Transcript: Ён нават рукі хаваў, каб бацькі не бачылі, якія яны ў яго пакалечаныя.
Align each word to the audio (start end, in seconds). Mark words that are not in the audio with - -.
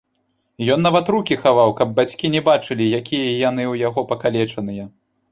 Ён 0.75 0.79
нават 0.83 1.09
рукі 1.15 1.35
хаваў, 1.43 1.73
каб 1.79 1.91
бацькі 1.99 2.31
не 2.35 2.41
бачылі, 2.47 2.87
якія 2.99 3.27
яны 3.49 3.63
ў 3.65 3.83
яго 3.87 4.05
пакалечаныя. 4.13 4.87